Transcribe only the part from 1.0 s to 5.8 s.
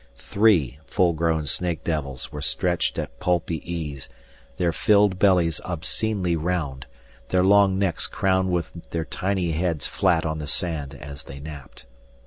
grown snake devils were stretched at pulpy ease, their filled bellies